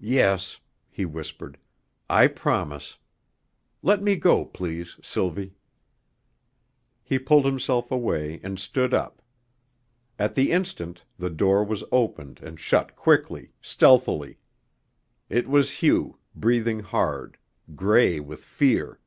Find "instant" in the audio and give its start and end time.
10.50-11.04